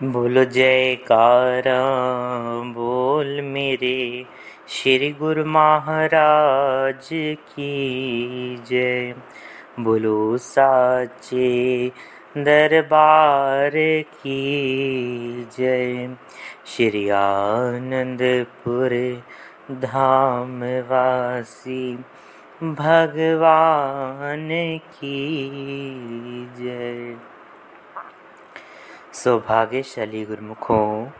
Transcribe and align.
बोलो 0.00 0.44
जयकारा, 0.44 1.80
बोल 2.64 3.40
मेरे 3.40 4.26
श्री 4.68 5.12
गुरु 5.12 5.44
महाराज 5.44 7.08
की 7.38 8.62
जय। 8.68 9.14
बोलो 9.80 10.38
साचे 10.38 11.92
दरबार 12.38 14.02
की 14.02 15.48
जय। 15.58 16.16
श्री 16.66 17.08
आनंदपुर 17.08 19.22
धाम 19.72 20.62
वासी 20.62 21.98
भगवान 22.62 24.78
की 24.78 25.36
जय। 26.58 27.16
सौभाग्यशाली 29.14 30.24
गुरुमुखों, 30.24 31.10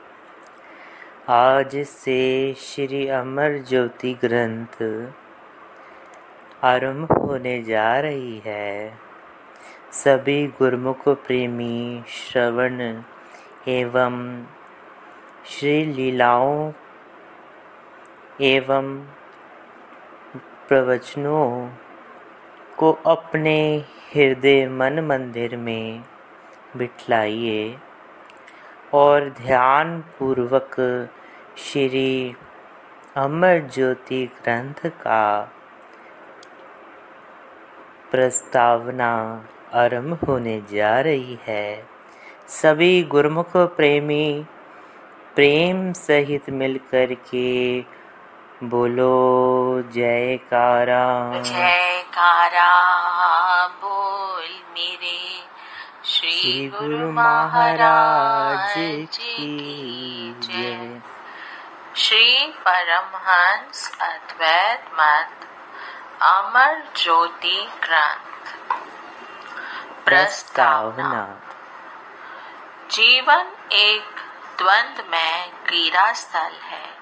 आज 1.29 1.77
से 1.77 2.55
श्री 2.55 3.09
अमर 3.09 3.65
ज्योति 3.69 4.15
ग्रंथ 4.15 4.83
आरंभ 6.65 7.13
होने 7.13 7.63
जा 7.63 8.01
रही 8.01 8.43
है। 8.47 8.99
सभी 9.93 10.47
गुरुमुख 10.47 11.09
प्रेमी, 11.09 12.03
श्रवण 12.09 12.81
एवं 13.69 14.45
श्री 15.47 15.85
लीलाओं 15.85 16.73
एवं 18.41 18.99
प्रवचनों 20.69 21.69
को 22.79 22.93
अपने 22.93 23.85
हृदय 24.15 24.69
मन 24.69 25.01
मंदिर 25.01 25.57
में 25.57 26.05
बिठलाइए 26.77 27.77
और 28.95 29.29
ध्यान 29.39 30.01
पूर्वक 30.19 30.77
श्री 31.59 32.37
अमर 33.17 33.59
ज्योति 33.75 34.25
ग्रंथ 34.27 34.87
का 35.01 35.23
प्रस्तावना 38.11 39.13
आरंभ 39.75 40.19
होने 40.29 40.61
जा 40.73 41.01
रही 41.01 41.39
है। 41.47 41.87
सभी 42.49 43.03
गुरमुख 43.03 43.57
प्रेमी 43.77 44.47
प्रेम 45.35 45.93
सहित 45.93 46.51
मिलकर 46.51 47.15
के 47.15 47.81
बोलो 48.65 49.13
जयकारा 49.95 51.05
जयकारा 51.39 52.69
श्री 56.43 56.69
गुरु 56.69 57.13
महाराज 57.13 58.75
की 59.15 60.37
जय। 60.39 61.01
श्री 61.97 62.47
परमहंस 62.47 63.99
अद्वैत 64.01 64.85
मत 64.93 65.49
अमर 66.23 66.93
ज्योति 66.97 67.71
ग्रंथ। 67.83 68.75
प्रस्तावना। 70.05 71.41
जीवन 72.91 73.47
एक 73.73 74.15
द्वंद 74.59 75.05
में 75.11 75.51
क्रीड़ा 75.51 76.13
स्थल 76.13 76.53
है। 76.63 76.97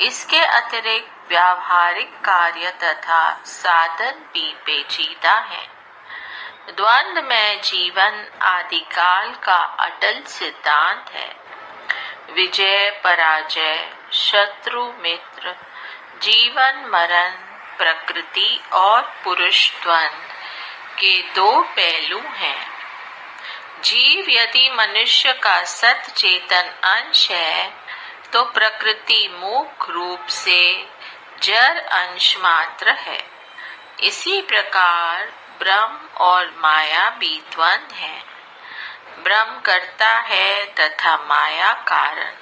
इसके 0.00 0.40
अतिरिक्त 0.40 1.28
व्यावहारिक 1.28 2.20
कार्य 2.20 2.70
तथा 2.70 3.42
साधन 3.44 4.12
भी 4.12 4.54
पेचीदा 4.66 5.34
है। 5.34 5.79
द्वंद 6.70 7.24
में 7.24 7.60
जीवन 7.62 8.26
आदिकाल 8.42 9.30
का 9.44 9.56
अटल 9.80 10.22
सिद्धांत 10.22 11.10
है। 11.10 11.36
विजय, 12.32 12.90
पराजय, 13.04 13.88
शत्रु, 14.12 14.84
मित्र, 14.98 15.54
जीवन, 16.22 16.84
मरण, 16.92 17.30
प्रकृति 17.78 18.60
और 18.72 19.02
पुरुष 19.24 19.70
द्वंद 19.82 20.28
के 20.98 21.22
दो 21.34 21.60
पहलू 21.76 22.20
हैं। 22.20 22.80
जीव 23.84 24.26
यदि 24.28 24.70
मनुष्य 24.70 25.32
का 25.32 25.62
सत 25.64 26.02
चेतन 26.16 26.70
अंश 26.84 27.30
है 27.30 27.72
तो 28.32 28.44
प्रकृति 28.44 29.28
मुख्य 29.34 29.92
रूप 29.92 30.26
से 30.26 30.88
जड़ 31.42 31.78
अंश 31.78 32.36
मात्र 32.38 32.90
है। 32.90 33.22
इसी 34.02 34.40
प्रकार 34.40 35.32
ब्रह्म 35.60 35.98
और 36.18 36.54
माया 36.58 37.08
भी 37.10 37.40
द्वंद 37.50 37.92
है। 37.92 38.22
ब्रह्म 39.18 39.60
करता 39.60 40.08
है 40.26 40.64
तथा 40.74 41.16
माया 41.28 41.72
कारण। 41.88 42.32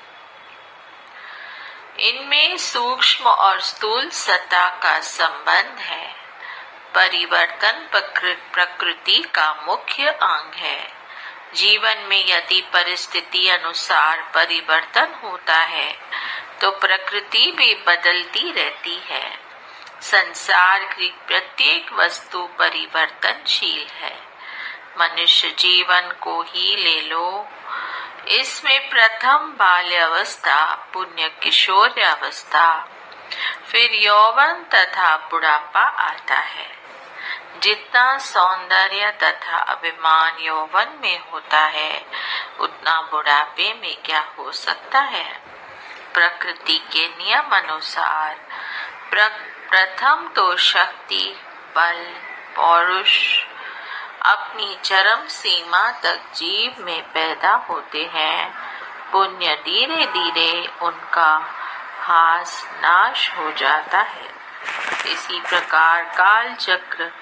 इनमें 2.00 2.56
सूक्ष्म 2.56 3.24
और 3.24 3.60
स्थूल 3.60 4.08
सत्ता 4.10 4.68
का 4.82 4.98
संबंध 5.00 5.78
है। 5.80 6.14
परिवर्तन 6.94 7.88
प्रकृति 8.54 9.22
का 9.34 9.52
मुख्य 9.66 10.08
अंग 10.08 10.54
है। 10.54 10.80
जीवन 11.54 12.06
में 12.08 12.24
यदि 12.28 12.60
परिस्थिति 12.72 13.48
अनुसार 13.48 14.22
परिवर्तन 14.34 15.14
होता 15.22 15.56
है 15.56 15.92
तो 16.60 16.70
प्रकृति 16.78 17.50
भी 17.56 17.74
बदलती 17.86 18.50
रहती 18.52 18.96
है। 19.06 19.47
संसार 20.02 20.84
की 20.84 21.14
प्रत्येक 21.26 21.92
वस्तु 21.92 22.48
परिवर्तनशील 22.58 23.86
है। 23.88 24.28
मनुष्य 25.00 25.50
जीवन 25.50 26.14
को 26.20 26.42
ही 26.42 26.76
ले 26.76 27.00
लो। 27.00 27.48
इसमें 28.28 28.90
प्रथम 28.90 29.36
बाल्य 29.36 29.96
अवस्था 29.96 30.88
पुण्य 30.92 31.28
किशोर 31.28 32.02
अवस्था, 32.02 32.88
फिर 33.70 33.94
यौवन 33.94 34.64
तथा 34.74 35.16
बुढ़ापा 35.16 35.80
आता 35.80 36.34
है। 36.34 36.78
जितना 37.62 38.18
सौंदर्य 38.18 39.10
तथा 39.22 39.56
अभिमान 39.56 40.36
यौवन 40.40 40.98
में 41.02 41.30
होता 41.30 41.60
है, 41.60 42.06
उतना 42.60 43.00
बुढ़ापे 43.00 43.74
में 43.74 43.96
क्या 44.04 44.32
हो 44.38 44.52
सकता 44.52 44.98
है? 44.98 45.42
प्रकृति 46.14 46.78
के 46.92 47.08
नियम 47.08 47.48
अनुसार 47.52 48.40
प्रथम 49.14 50.28
तो 50.36 50.56
शक्ति, 50.56 51.40
बल, 51.76 52.14
पौरुष 52.56 53.44
अपनी 54.22 54.78
चरम 54.84 55.26
सीमा 55.26 55.90
तक 55.90 56.20
जीव 56.34 56.84
में 56.84 57.02
पैदा 57.02 57.52
होते 57.52 58.10
हैं। 58.14 58.54
पुण्य 59.12 59.54
धीरे 59.54 60.06
धीरे 60.06 60.72
उनका 60.82 61.54
हास 62.00 62.68
नाश 62.72 63.30
हो 63.38 63.52
जाता 63.52 63.98
है। 63.98 64.28
इसी 65.06 65.40
प्रकार 65.40 66.04
काल 66.04 66.54
चक्र 66.54 67.12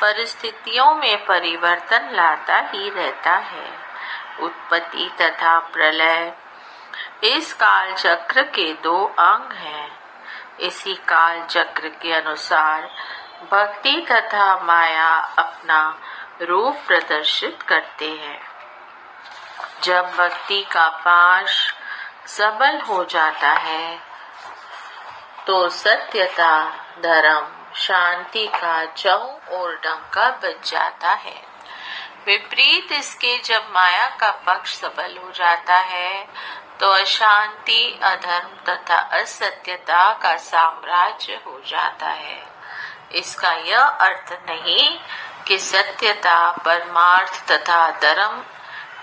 परिस्थितियों 0.00 0.94
में 0.94 1.26
परिवर्तन 1.26 2.08
लाता 2.12 2.58
ही 2.58 2.90
रहता 2.90 3.32
है। 3.32 3.78
उत्पत्ति 4.40 5.10
तथा 5.20 5.58
प्रलय 5.58 6.34
इस 7.24 7.52
काल 7.52 7.92
चक्र 7.92 8.42
के 8.42 8.72
दो 8.74 9.04
अंग 9.18 9.52
हैं। 9.52 10.05
इसी 10.60 10.94
काल 11.08 11.42
चक्र 11.42 11.88
के 12.02 12.12
अनुसार 12.12 12.88
भक्ति 13.52 14.06
तथा 14.10 14.56
माया 14.64 15.08
अपना 15.38 15.78
रूप 16.42 16.76
प्रदर्शित 16.86 17.62
करते 17.62 18.10
हैं। 18.10 18.40
जब 19.82 20.10
भक्ति 20.16 20.62
का 20.62 20.88
पाश 20.88 21.74
सबल 22.26 22.80
हो 22.80 23.04
जाता 23.04 23.52
है 23.52 23.98
तो 25.46 25.68
सत्यता, 25.68 26.68
धर्म, 27.02 27.46
शांति 27.76 28.46
का 28.46 28.84
चौ 28.84 29.16
और 29.52 29.74
डंका 29.74 30.28
बच 30.42 30.70
जाता 30.70 31.10
है। 31.10 31.42
विपरीत 32.26 32.92
इसके 32.92 33.36
जब 33.38 33.68
माया 33.74 34.08
का 34.20 34.30
पक्ष 34.46 34.74
सबल 34.76 35.16
हो 35.16 35.30
जाता 35.30 35.76
है 35.76 36.28
तो 36.80 36.90
अशांति, 36.90 38.00
अधर्म 38.02 38.72
तथा 38.72 38.96
असत्यता 38.96 40.12
का 40.22 40.36
साम्राज्य 40.36 41.40
हो 41.46 41.62
जाता 41.68 42.06
है। 42.06 42.46
इसका 43.14 43.52
यह 43.52 43.80
अर्थ 43.80 44.32
नहीं 44.50 44.98
कि 45.46 45.58
सत्यता, 45.58 46.50
परमार्थ 46.50 47.52
तथा 47.52 47.90
धर्म 47.90 48.42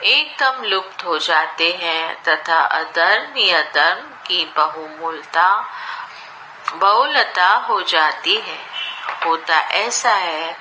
एकदम 0.04 0.64
लुप्त 0.64 1.06
हो 1.06 1.18
जाते 1.18 1.80
हैं 1.82 2.24
तथा 2.24 2.60
अधर्म 2.60 3.38
या 3.38 3.62
धर्म 3.62 4.06
की 4.28 4.54
बहुमूलता, 4.58 5.70
बहुलता 6.74 7.48
हो 7.48 7.82
जाती 7.82 8.36
है। 8.36 8.60
होता 9.26 9.60
ऐसा 9.60 10.12
है 10.12 10.58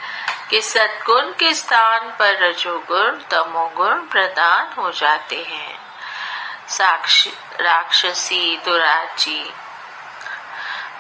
कि 0.50 0.60
सदगुण 0.62 1.32
के 1.32 1.54
स्थान 1.54 2.00
पर 2.18 2.42
रजोगुण, 2.44 3.10
तमोगुण 3.10 3.94
प्रदान 3.94 4.72
हो 4.78 4.90
जाते 4.90 5.42
हैं। 5.48 5.81
राक्षसी, 7.60 8.60
दुराची, 8.64 9.54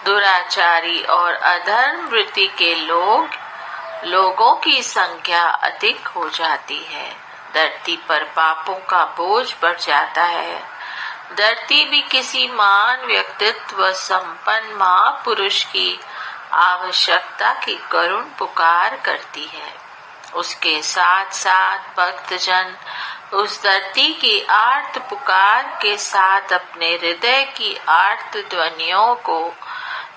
दुराचारी 0.04 1.02
और 1.02 1.34
अधर्म 1.34 2.06
वृत्ति 2.06 2.46
के 2.46 2.74
लोग, 2.74 3.28
लोगों 4.04 4.56
की 4.56 4.82
संख्या 4.82 5.42
अधिक 5.42 6.06
हो 6.06 6.28
जाती 6.28 6.84
है। 6.90 7.16
धरती 7.54 7.96
पर 7.96 8.24
पापों 8.24 8.74
का 8.74 9.04
बोझ 9.04 9.54
बढ़ 9.62 9.78
जाता 9.78 10.22
है। 10.24 10.62
धरती 11.38 11.84
भी 11.84 12.00
किसी 12.00 12.48
मान 12.48 13.00
व्यक्तित्व, 13.06 13.92
संपन्न 13.92 14.74
महापुरुष 14.74 15.64
की 15.64 16.00
आवश्यकता 16.52 17.52
की 17.52 17.76
करुण 17.92 18.22
पुकार 18.22 18.96
करती 18.96 19.44
है। 19.44 19.74
उसके 20.34 20.82
साथ 20.82 21.24
साथ 21.32 21.78
भक्तजन 21.78 22.76
उस 23.32 23.62
धरती 23.62 24.12
की 24.12 24.40
आर्त 24.50 24.98
पुकार 25.10 25.62
के 25.82 25.96
साथ 25.96 26.52
अपने 26.52 26.88
हृदय 26.94 27.42
की 27.56 27.74
आर्त 27.88 28.36
ध्वनियों 28.50 29.14
को 29.14 29.38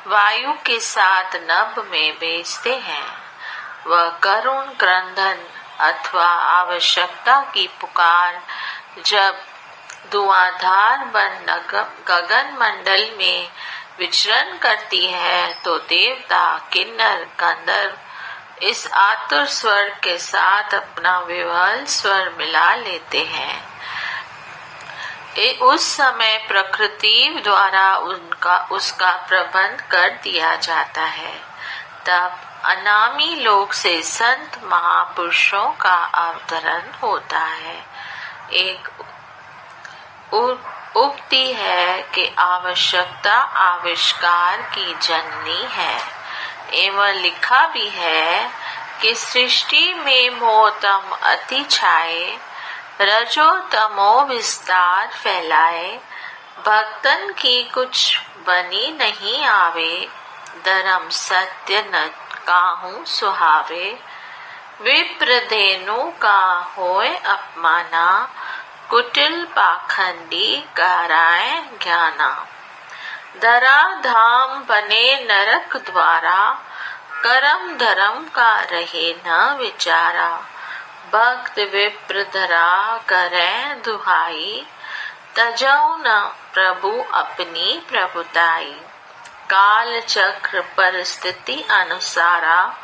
वायु 0.08 0.54
के 0.66 0.80
साथ 0.80 1.36
नभ 1.42 1.80
में 1.92 2.14
बेचते 2.14 2.76
हैं। 2.78 3.06
वह 3.88 4.10
करुण 4.24 4.64
क्रंदन 4.80 5.38
अथवा 5.80 6.28
आवश्यकता 6.52 7.40
की 7.54 7.68
पुकार 7.82 8.42
जब 9.06 9.40
धुआंधार 10.12 11.06
बन 11.14 11.46
गगन 12.08 12.56
मंडल 12.60 13.10
में 13.18 13.50
विचरण 14.00 14.58
करती 14.58 15.06
है 15.06 15.62
तो 15.64 15.78
देवता 15.78 16.70
किन्नर 16.74 17.26
गंधर्व 17.40 17.94
इस 18.62 18.88
आतुर 18.94 19.46
स्वर 19.46 19.90
के 19.90 20.18
साथ 20.18 20.74
अपना 20.74 21.20
विवल 21.20 21.86
स्वर 21.86 22.36
मिला 22.38 22.76
लेते 22.76 23.20
हैं। 23.20 23.76
उस 25.62 25.98
समय 25.98 26.46
प्रकृति 26.48 27.42
द्वारा 27.44 27.98
उनका, 27.98 28.68
उसका 28.72 29.12
प्रबंध 29.12 29.82
कर 29.82 30.10
दिया 30.10 30.56
जाता 30.56 31.02
है। 31.02 31.36
तब 32.06 32.40
अनामी 32.66 33.36
लोक 33.36 33.74
से 33.74 34.02
संत 34.02 34.62
महापुरुषों 34.64 35.72
का 35.72 35.94
अवतरण 35.94 36.82
होता 37.04 37.40
है। 37.40 37.86
एक 38.52 38.88
उक्ति 40.96 41.54
है 41.54 42.02
कि 42.02 42.36
आवश्यकता 42.40 43.34
आविष्कार 43.40 44.62
की 44.62 44.94
जननी 44.94 45.68
है। 45.72 46.15
एवं 46.74 47.14
लिखा 47.14 47.68
भी 47.68 47.90
है 47.90 48.52
कि 49.02 49.16
सृष्टि 49.16 49.94
में 49.94 50.30
मोहतम 50.30 51.04
अति 51.24 51.64
छाए 51.72 52.38
रजो 53.02 53.60
तमो 53.60 54.26
विस्तार 54.26 55.08
फैलाए, 55.08 56.00
भक्तन 56.66 57.34
की 57.40 57.64
कुछ 57.64 58.20
बनी 58.48 58.92
नहीं 58.92 59.46
आवे, 59.46 60.08
धर्म 60.66 61.10
सत्य 61.10 61.86
न 61.88 62.12
काहू 62.48 63.06
सुहावे, 63.06 64.00
विप्रधेनु 64.82 66.12
का 66.22 66.74
होए 66.78 67.16
अपमाना, 67.16 68.30
कुटिल 68.90 69.46
पाखंडी 69.46 70.66
कराए 70.76 71.62
ज्ञाना। 71.84 72.48
धरा 73.42 73.96
धाम 73.96 74.60
बने 74.60 75.28
नरक 75.32 75.78
द्वारा, 75.78 76.62
करम 77.24 77.78
धर्म 77.78 78.28
का 78.36 78.60
रहे 78.60 79.16
न 79.28 79.58
विचारा। 79.60 80.30
भक्त 81.14 81.60
विप्र 81.60 82.26
धरा 82.34 82.98
करे 82.98 83.74
दुहाई 83.74 84.68
तजौ 85.36 85.98
न 86.00 86.36
प्रभु 86.54 87.06
अपनी 87.14 87.86
प्रभुताई। 87.90 88.82
काल 89.50 90.02
चक्र 90.02 90.62
परिस्थिति 90.62 91.68
अनुसारा, 91.72 92.76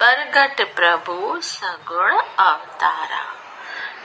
परगट 0.00 0.76
प्रभु 0.76 1.40
सगुण 1.42 2.12
अवतारा। 2.38 3.34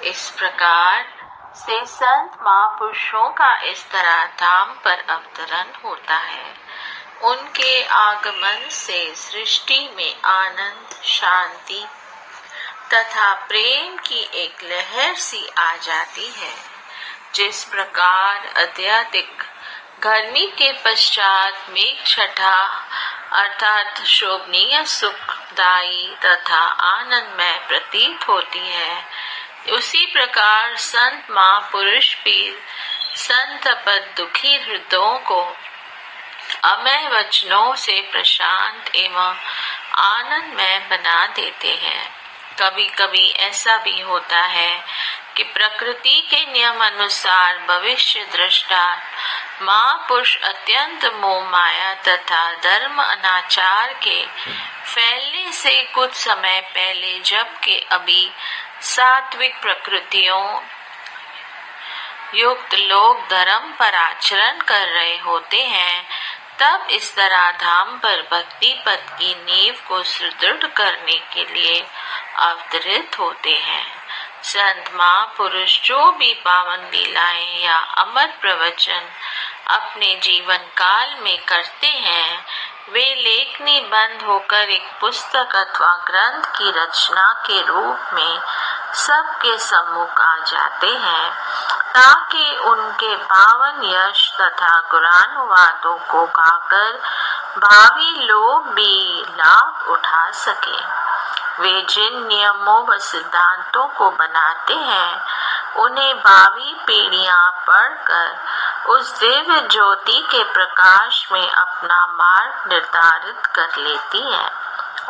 इस 0.03 0.29
प्रकार 0.29 1.18
से 1.55 1.85
संत 1.85 2.31
महापुरुषों 2.41 3.29
का 3.29 3.61
इस 3.61 3.91
तरह 3.91 4.25
धाम 4.25 4.67
पर 4.67 5.05
अवतरण 5.09 5.65
होता 5.83 6.15
है। 6.15 6.53
उनके 7.23 7.83
आगमन 7.83 8.67
से 8.69 9.15
सृष्टि 9.15 9.93
में 9.97 10.21
आनंद, 10.21 11.03
शांति 11.03 11.87
तथा 12.93 13.33
प्रेम 13.33 13.97
की 13.97 14.29
एक 14.33 14.57
लहर 14.63 15.15
सी 15.15 15.47
आ 15.57 15.75
जाती 15.75 16.33
है। 16.37 16.53
जिस 17.35 17.63
प्रकार 17.63 18.53
अत्यधिक 18.57 19.43
गर्मी 20.03 20.47
के 20.47 20.71
पश्चात 20.71 21.65
मेघ 21.69 22.05
छठा 22.05 22.85
अर्थात 23.31 24.03
शोभनीय, 24.05 24.85
सुखदायी 24.85 26.15
तथा 26.25 26.59
आनंदमय 26.97 27.65
प्रतीत 27.67 28.27
होती 28.27 28.69
है 28.69 29.05
उसी 29.67 30.05
प्रकार 30.05 30.75
संत 30.75 31.27
महापुरुष 31.31 32.15
भी 32.23 32.57
संत 33.15 33.67
पद 33.85 34.13
दुखी 34.17 34.55
हृदयों 34.57 35.17
को 35.19 35.41
अमय 36.63 37.07
वचनों 37.07 37.75
से 37.75 37.99
प्रशांत 38.11 38.95
एवं 38.95 39.35
आनंदमय 39.97 40.79
बना 40.89 41.25
देते 41.27 41.73
हैं। 41.73 42.09
कभी 42.61 42.87
कभी 42.87 43.29
ऐसा 43.39 43.77
भी 43.77 43.99
होता 44.01 44.41
है 44.41 44.83
कि 45.35 45.43
प्रकृति 45.43 46.27
के 46.29 46.45
नियम 46.51 46.85
अनुसार 46.85 47.57
भविष्य 47.67 48.25
दृष्टा 48.31 48.83
महापुरुष 49.61 50.35
अत्यंत 50.37 51.05
मोह 51.15 51.49
माया 51.49 51.93
तथा 51.93 52.53
धर्म 52.53 53.03
अनाचार 53.03 53.93
के 53.93 54.25
फैलने 54.85 55.51
से 55.51 55.83
कुछ 55.83 56.13
समय 56.13 56.61
पहले 56.61 57.19
जबकि 57.19 57.79
अभी 57.91 58.31
सात्विक 58.81 59.61
प्रकृतियों, 59.61 60.61
युक्त 62.33 62.73
लोग 62.73 63.27
धर्म 63.29 63.71
पर 63.79 63.95
आचरण 63.95 64.59
कर 64.61 64.87
रहे 64.87 65.17
होते 65.17 65.57
हैं, 65.57 66.07
तब 66.59 66.87
इस 66.91 67.15
तरह 67.15 67.51
धाम 67.51 67.97
पर 67.97 68.27
भक्ति 68.31 68.83
पद 68.85 69.15
की 69.19 69.33
नींव 69.35 69.75
को 69.87 70.03
सुदृढ़ 70.03 70.67
करने 70.67 71.15
के 71.15 71.53
लिए 71.53 71.87
अवतरित 72.35 73.19
होते 73.19 73.57
हैं। 73.57 73.99
संत, 74.43 74.91
महापुरुष, 74.93 75.81
जो 75.81 76.11
भी 76.11 76.33
पावन 76.33 76.89
लीलाएँ 76.93 77.59
या 77.59 77.77
अमर 77.77 78.27
प्रवचन 78.41 79.01
अपने 79.67 80.15
जीवन 80.15 80.57
काल 80.57 81.15
में 81.19 81.37
करते 81.37 81.87
हैं 81.87 82.45
वे 82.91 83.03
लेखनी 83.15 83.79
बंद 83.79 84.21
होकर 84.21 84.69
एक 84.69 84.85
पुस्तक 85.01 85.55
अथवा 85.55 85.89
ग्रंथ 86.07 86.43
की 86.57 86.71
रचना 86.71 87.33
के 87.45 87.61
रूप 87.61 87.99
में 88.13 88.39
सबके 88.93 89.57
सम्मुख 89.57 90.21
आ 90.21 90.37
जाते 90.37 90.87
हैं, 90.87 91.31
ताकि 91.89 92.57
उनके 92.57 93.15
पावन 93.15 93.83
यश 93.83 94.31
तथा 94.41 94.79
गुरानुवादों 94.91 95.97
को 95.97 96.25
गाकर 96.25 96.97
भावी 97.57 98.25
लोग 98.25 98.67
भी 98.67 99.25
लाभ 99.29 99.87
उठा 99.87 100.31
सके। 100.31 100.79
वे 101.61 101.81
जिन 101.81 102.27
नियमों 102.27 102.85
व 102.87 102.97
सिद्धांतों 102.97 103.87
को 103.87 104.09
बनाते 104.09 104.73
हैं, 104.73 105.21
उन्हें 105.75 106.15
भावी 106.17 106.73
पीढ़ियाँ 106.87 107.51
पढ़कर 107.67 108.37
उस 108.87 109.19
दिव्य 109.19 109.67
ज्योति 109.71 110.27
के 110.31 110.43
प्रकाश 110.43 111.27
में 111.31 111.51
अपना 111.51 112.07
मार्ग 112.07 112.71
निर्धारित 112.71 113.45
कर 113.45 113.77
लेती 113.77 114.33
है। 114.33 114.51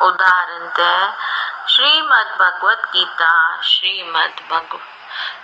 उदाहरणतः 0.01 1.13
श्रीमद् 1.67 2.39
भगवत 2.39 2.81
गीता, 2.93 3.61
श्रीमद् 3.61 4.51
भगव, 4.51 4.79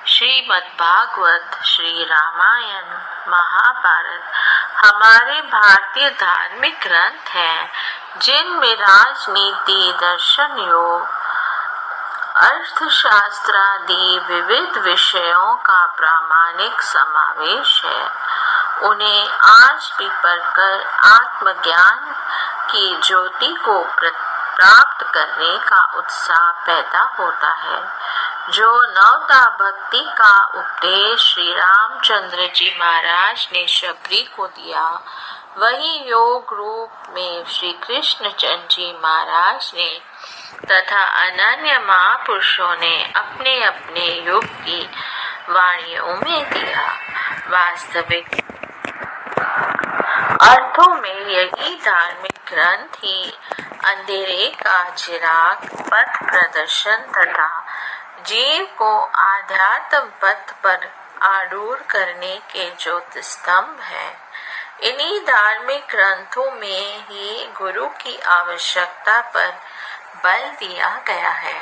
श्रीमद् 0.08 0.80
भागवत, 0.80 1.62
श्री 1.66 2.04
रामायण, 2.04 2.84
महाभारत 3.32 4.32
हमारे 4.86 5.42
भारतीय 5.42 6.10
धार्मिक 6.10 6.80
ग्रंथ 6.84 7.30
हैं, 7.30 7.72
जिनमें 8.18 8.76
राजनीति, 8.76 9.94
दर्शन 10.02 10.58
योग 10.60 11.25
अर्थशास्त्र 12.36 13.56
आदि 13.56 14.20
विविध 14.28 14.78
विषयों 14.78 15.56
का 15.56 15.86
प्रामाणिक 15.86 16.82
समावेश 16.82 17.84
है। 17.86 18.10
उन्हें 18.90 19.30
आज 19.42 19.94
भी 19.98 20.08
पढ़कर 20.24 20.82
आत्मज्ञान 21.04 22.00
की 22.72 23.02
ज्योति 23.04 23.54
को 23.66 23.78
प्राप्त 23.80 25.06
करने 25.14 25.58
का 25.60 25.82
उत्साह 25.98 26.52
पैदा 26.52 27.02
होता 27.20 27.52
है। 27.54 27.82
जो 28.50 28.72
नवता 28.82 29.46
भक्ति 29.62 30.06
का 30.18 30.44
उपदेश 30.56 31.34
श्री 31.34 31.54
रामचंद्र 31.54 32.52
जी 32.56 32.78
महाराज 32.80 33.48
ने 33.54 33.66
शबरी 33.68 34.24
को 34.38 34.48
दिया, 34.48 34.90
वही 35.58 36.10
योग 36.10 36.54
रूप 36.54 37.14
में 37.16 37.46
श्री 37.46 37.72
कृष्ण 37.72 38.30
चंद 38.30 38.68
जी 38.72 38.92
महाराज 39.04 39.72
ने 39.76 40.02
तथा 40.54 41.04
अनन्य 41.04 41.78
महापुरुषों 41.78 42.76
ने 42.76 43.14
अपने 43.16 43.64
अपने 43.64 44.06
युग 44.06 44.46
की 44.46 44.90
वाणियों 45.50 46.16
में 46.16 46.50
दिया। 46.50 47.00
वास्तविक 47.48 48.28
अर्थों 50.42 50.96
में 50.96 51.26
यही 51.26 51.76
धार्मिक 51.86 52.40
ग्रंथ 52.48 52.98
ही 52.98 53.38
अंधेरे 53.86 54.50
का 54.50 54.90
चिराग, 54.90 55.58
पथ 55.66 56.30
प्रदर्शन 56.32 56.96
तथा 56.96 57.68
जीव 58.22 58.66
को 58.78 59.00
आध्यात्म 59.04 60.00
पथ 60.00 60.52
पर 60.64 60.92
आरूढ़ 61.22 61.80
करने 61.80 62.36
के 62.36 62.72
ज्योत 62.80 63.18
स्तंभ 63.18 63.80
है। 63.82 64.26
इन्हीं 64.84 65.20
धार्मिक 65.20 65.88
ग्रंथों 65.90 66.52
में 66.52 67.04
ही 67.10 67.50
गुरु 67.58 67.86
की 67.86 68.20
आवश्यकता 68.20 69.22
पर 69.22 69.54
बल 70.24 70.50
दिया 70.60 70.90
गया 71.08 71.30
है। 71.30 71.60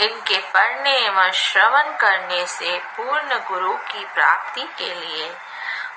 इनके 0.00 0.38
पढ़ने 0.52 0.96
एवं 0.98 1.30
श्रवण 1.32 1.96
करने 1.96 2.44
से 2.46 2.78
पूर्ण 2.96 3.38
गुरु 3.48 3.72
की 3.86 4.04
प्राप्ति 4.14 4.62
के 4.78 4.94
लिए 4.94 5.30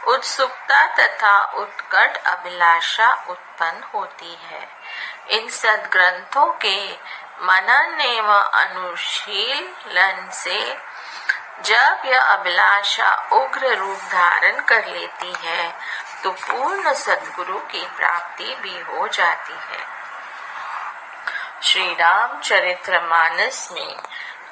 उत्सुकता 0.07 0.85
तथा 0.95 1.39
उत्कट 1.55 2.17
अभिलाषा 2.27 3.11
उत्पन्न 3.29 3.83
होती 3.93 4.37
है। 4.43 4.67
इन 5.29 5.49
सदग्रंथों 5.49 6.45
के 6.65 6.77
मनन 7.41 8.01
एवं 8.01 8.49
अनुशीलन 8.61 10.29
से 10.33 10.59
जब 11.65 12.01
यह 12.05 12.21
अभिलाषा 12.23 13.13
उग्र 13.33 13.75
रूप 13.75 13.99
धारण 14.11 14.61
कर 14.61 14.87
लेती 14.87 15.33
है 15.43 15.73
तो 16.23 16.31
पूर्ण 16.31 16.93
सदगुरु 16.95 17.59
की 17.71 17.85
प्राप्ति 17.97 18.55
भी 18.61 18.79
हो 18.81 19.07
जाती 19.07 19.53
है। 19.53 20.02
श्री 21.63 21.93
रामचरित्र 21.93 22.99
मानस 23.01 23.69
में 23.71 23.95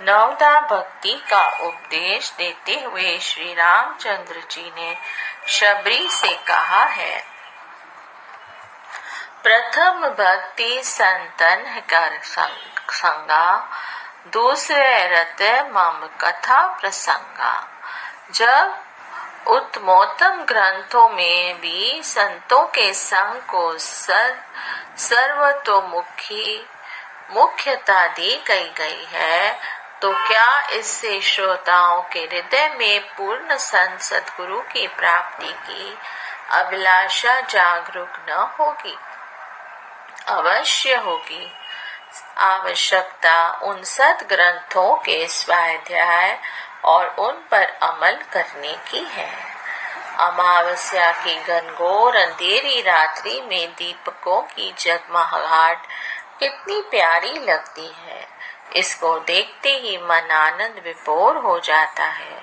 नवदा 0.02 0.60
भक्ति 0.62 1.14
का 1.30 1.42
उपदेश 1.68 2.32
देते 2.38 2.80
हुए 2.80 3.18
श्री 3.20 3.54
रामचंद्र 3.54 4.44
जी 4.52 4.72
ने 4.78 4.96
शबरी 5.48 6.10
से 6.10 6.34
कहा 6.48 6.84
है, 6.84 7.20
प्रथम 9.44 10.08
भक्ति 10.10 10.82
संतन 10.84 11.82
कर 11.90 12.20
संगा, 12.24 13.70
दूसरे 14.34 15.08
रत 15.08 15.42
मम 15.74 16.08
कथा 16.22 16.66
प्रसंगा। 16.82 17.54
जब 18.34 18.80
उत्तमोत्तम 19.48 20.44
ग्रंथों 20.44 21.10
में 21.10 21.62
भी 21.62 22.02
संतों 22.04 22.64
के 22.68 22.94
संग 22.94 23.42
को 23.42 23.78
सर 23.78 24.38
सर्वतोमुखी 24.98 26.68
मुख्यता 27.32 28.08
दी 28.08 28.44
गई 28.48 28.70
गई 28.70 29.08
है 29.12 29.60
तो 30.02 30.14
क्या 30.14 30.68
इससे 30.68 31.22
श्रोताओं 31.22 32.02
के 32.02 32.20
हृदय 32.20 32.76
में 32.80 33.02
पूर्ण 33.02 33.58
संत 33.58 34.02
सदगुरु 34.02 34.60
की 34.62 34.88
प्राप्ति 34.88 35.54
की 35.54 35.98
अभिलाषा 36.52 37.40
जागरूक 37.40 38.10
न 38.30 38.56
होगी? 38.60 38.98
अवश्य 40.28 40.96
होगी। 40.96 41.52
आवश्यकता 42.38 43.60
उन 43.64 43.84
सद 43.84 44.18
ग्रंथों 44.30 44.96
के 44.96 45.28
स्वाध्याय 45.28 46.40
और 46.86 47.08
उन 47.08 47.34
पर 47.52 47.80
अमल 47.82 48.20
करने 48.34 48.74
की 48.74 49.04
है। 49.04 49.52
अमावस्या 50.20 51.12
की 51.12 51.36
घनघोर 51.36 52.16
अंधेरी 52.16 52.82
रात्रि 52.82 53.42
में 53.50 53.74
दीपकों 53.78 54.42
की 54.42 54.76
जगमगाहट 54.80 55.82
कितनी 56.42 56.82
प्यारी 56.82 57.34
लगती 57.34 57.96
है। 58.06 58.28
इसको 58.76 59.20
देखते 59.20 59.70
ही 59.70 59.98
मन 59.98 60.32
आनंद 60.32 60.82
विभोर 60.86 61.38
हो 61.38 61.60
जाता 61.60 62.04
है। 62.04 62.42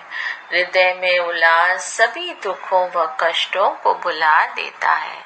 हृदय 0.53 0.95
में 0.95 1.19
उल्लास 1.19 1.81
सभी 1.81 2.35
दुखों 2.43 2.89
व 2.91 3.17
कष्टों 3.21 3.71
को 3.71 3.95
भुला 3.95 4.47
देता 4.47 4.91
है। 4.91 5.23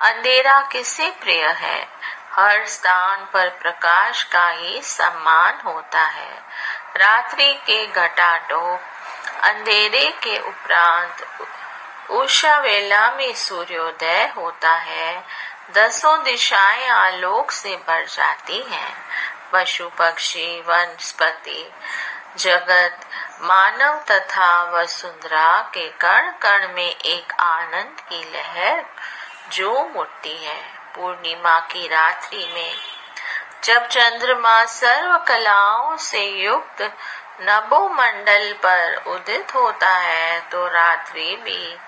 अंधेरा 0.00 0.60
किसे 0.60 1.10
प्रिय 1.10 1.46
है? 1.46 1.88
हर 2.32 2.66
स्थान 2.66 3.24
पर 3.32 3.48
प्रकाश 3.48 4.22
का 4.22 4.48
ही 4.48 4.82
सम्मान 4.82 5.58
होता 5.64 6.02
है। 6.02 6.42
रात्रि 6.96 7.54
के 7.54 7.86
घटाटोप 7.86 8.80
अंधेरे 9.42 10.10
के 10.10 10.38
उपरांत 10.38 11.26
उषा 12.10 12.58
वेला 12.58 13.10
में 13.10 13.34
सूर्योदय 13.34 14.32
होता 14.36 14.72
है। 14.72 15.24
दसों 15.74 16.22
दिशाएँ 16.24 16.88
आलोक 16.88 17.50
से 17.50 17.76
भर 17.76 18.04
जाती 18.04 18.62
हैं। 18.70 18.94
पशु 19.52 19.88
पक्षी, 19.88 20.60
वनस्पति, 20.60 21.70
जगत, 22.36 23.00
मानव 23.40 24.04
तथा 24.10 24.62
वसुंधरा 24.62 25.60
के 25.74 25.88
कण 25.88 26.30
कण 26.42 26.68
में 26.68 26.90
एक 26.90 27.32
आनंद 27.32 28.00
की 28.00 28.24
लहर 28.34 28.84
जो 29.52 29.72
उठती 29.96 30.44
है। 30.44 30.62
पूर्णिमा 30.94 31.58
की 31.60 31.88
रात्रि 31.88 32.50
में, 32.54 32.74
जब 33.64 33.86
चंद्रमा 33.86 34.64
सर्व 34.64 35.16
कलाओं 35.18 35.96
से 35.96 36.24
युक्त 36.24 36.82
नभो 37.40 37.88
मंडल 37.88 38.52
पर 38.52 39.02
उदित 39.06 39.54
होता 39.54 39.88
है 39.88 40.40
तो 40.40 40.66
रात्रि 40.66 41.36
भी 41.36 41.78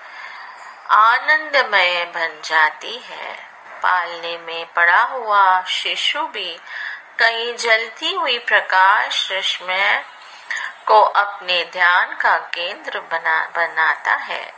आनंदमय 0.89 2.05
बन 2.05 2.41
जाती 2.43 2.97
है। 2.97 3.50
पालने 3.83 4.37
में 4.37 4.65
पड़ा 4.75 5.01
हुआ 5.01 5.63
शिशु 5.63 6.21
भी 6.27 6.59
कहीं 7.19 7.55
जलती 7.55 8.13
हुई 8.13 8.37
प्रकाश 8.37 9.31
रश्मि 9.31 10.01
को 10.85 11.01
अपने 11.01 11.63
ध्यान 11.71 12.15
का 12.21 12.37
केंद्र 12.37 12.99
बना, 12.99 13.51
बनाता 13.55 14.13
है। 14.13 14.53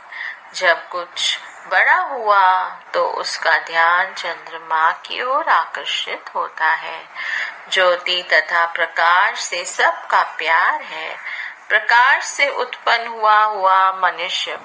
जब 0.54 0.88
कुछ 0.88 1.38
बड़ा 1.70 1.96
हुआ 1.96 2.64
तो 2.94 3.06
उसका 3.08 3.58
ध्यान 3.58 4.12
चंद्रमा 4.14 4.90
की 4.90 5.22
ओर 5.22 5.48
आकर्षित 5.48 6.24
होता 6.34 6.66
है। 6.66 7.04
ज्योति 7.72 8.22
तथा 8.32 8.66
प्रकाश 8.66 9.38
से 9.40 9.64
सबका 9.64 10.22
प्यार 10.22 10.82
है। 10.82 11.16
प्रकाश 11.74 12.24
से 12.24 12.46
उत्पन्न 12.48 13.06
हुआ 13.06 13.38
हुआ 13.44 13.76
मनुष्य। 13.92 14.58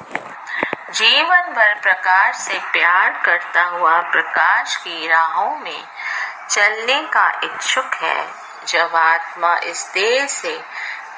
जीवन 0.90 1.54
भर 1.54 1.74
प्रकाश 1.76 2.36
से 2.38 2.60
प्यार 2.72 3.14
करता 3.26 3.64
हुआ 3.64 3.98
प्रकाश 4.12 4.76
की 4.76 5.08
राहों 5.08 5.56
में 5.56 5.84
चलने 6.50 7.02
का 7.14 7.28
इच्छुक 7.44 7.96
है। 7.96 8.28
जब 8.68 8.96
आत्मा 8.96 9.56
इस 9.64 9.84
देह 9.94 10.26
से 10.26 10.54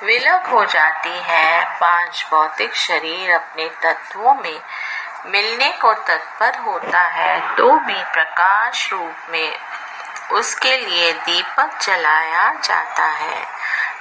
विलग 0.04 0.46
हो 0.46 0.64
जाती 0.66 1.20
है, 1.24 1.64
पाँच 1.82 2.26
भौतिक 2.32 2.76
शरीर 2.76 3.34
अपने 3.34 3.70
तत्वों 3.84 4.34
में 4.34 4.60
मिलने 5.26 5.72
को 5.82 5.94
तत्पर 5.94 6.58
होता 6.60 7.02
है 7.10 7.40
तो 7.58 7.72
भी 7.80 8.04
प्रकाश 8.14 8.90
रूप 8.94 9.32
में 9.32 9.58
उसके 10.32 10.78
लिए 10.78 11.12
दीपक 11.12 11.78
जलाया 11.82 12.52
जाता 12.64 13.06
है। 13.06 13.44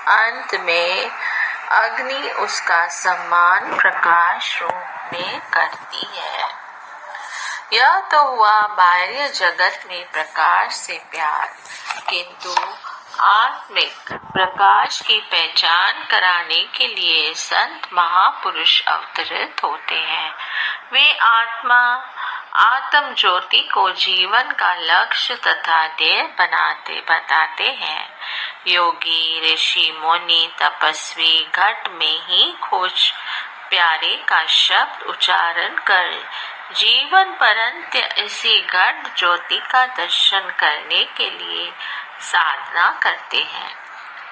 अंत 0.09 0.55
में 0.61 1.11
अग्नि 1.71 2.31
उसका 2.31 2.87
सम्मान 2.89 3.77
प्रकाश 3.77 4.63
रूप 4.63 5.13
में 5.13 5.41
करती 5.41 6.07
है। 6.15 6.49
यह 7.73 8.01
तो 8.01 8.23
हुआ 8.29 8.61
बाह्य 8.61 9.29
जगत 9.29 9.85
में 9.87 10.11
प्रकाश 10.13 10.75
से 10.75 10.99
प्यार, 11.11 11.49
किंतु 12.11 12.55
आत्मिक 13.21 14.13
प्रकाश 14.13 15.01
की 15.01 15.21
पहचान 15.21 16.05
कराने 16.11 16.63
के 16.75 16.87
लिए 16.87 17.35
संत 17.35 17.89
महापुरुष 17.93 18.83
अवतरित 18.87 19.57
होते 19.65 19.95
हैं। 19.95 20.35
वे 20.93 21.13
आत्मा 21.17 21.97
आत्म 22.55 23.15
ज्योति 23.15 23.61
को 23.61 23.91
जीवन 23.91 24.43
का 24.43 24.75
लक्ष्य 24.75 25.35
तथा 25.35 25.87
ध्येय 25.87 26.23
बनाते, 26.23 27.01
बताते 27.01 27.65
हैं। 27.65 28.11
योगी, 28.67 29.55
ऋषि, 29.55 29.99
मुनि, 30.01 30.53
तपस्वी, 30.63 31.49
घट 31.55 31.89
में 31.89 32.27
ही 32.27 32.57
खोज, 32.63 33.13
प्यारे 33.71 34.25
का 34.29 34.45
शब्द 34.47 35.03
उच्चारण 35.03 35.75
कर, 35.75 36.31
जीवन 36.73 37.25
परंत 37.25 38.19
इसी 38.19 38.61
घट 38.61 39.17
ज्योति 39.17 39.63
का 39.71 39.87
दर्शन 39.87 40.55
करने 40.59 41.05
के 41.05 41.31
लिए 41.31 41.73
साधना 42.21 43.01
करते 43.03 43.39
हैं। 43.39 43.77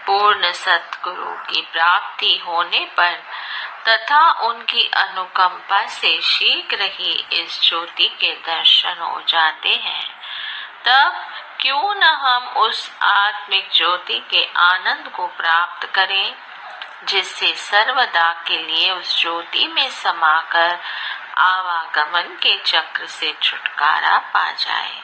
पूर्ण 0.06 0.52
सतगुरु 0.52 1.52
की 1.52 1.60
प्राप्ति 1.72 2.42
होने 2.46 2.88
पर 2.96 3.22
तथा 3.86 4.30
उनकी 4.30 4.90
अनुकंपा 4.96 5.86
से 5.86 6.20
शीघ्र 6.20 6.78
ही 6.82 7.26
इस 7.32 7.60
ज्योति 7.62 8.08
के 8.20 8.32
दर्शन 8.32 8.96
हो 9.00 9.22
जाते 9.28 9.68
हैं। 9.68 10.20
तब 10.84 11.26
क्यों 11.60 11.94
न 11.94 12.02
हम 12.02 12.48
उस 12.48 12.92
आत्मिक 13.02 13.68
ज्योति 13.72 14.18
के 14.30 14.48
आनंद 14.56 15.08
को 15.08 15.26
प्राप्त 15.26 15.86
करें, 15.94 16.34
जिससे 17.04 17.54
सर्वदा 17.54 18.32
के 18.32 18.58
लिए 18.58 18.90
उस 18.90 19.20
ज्योति 19.20 19.66
में 19.66 19.90
समाकर 19.90 20.78
आवागमन 21.38 22.36
के 22.42 22.58
चक्र 22.58 23.06
से 23.06 23.34
छुटकारा 23.42 24.18
पा 24.18 24.50
जाए। 24.50 25.02